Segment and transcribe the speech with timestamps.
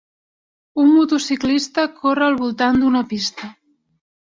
[0.83, 3.55] Un motociclista corre al voltant d'una pista.